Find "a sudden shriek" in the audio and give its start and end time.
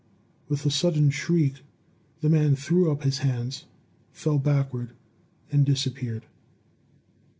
0.65-1.61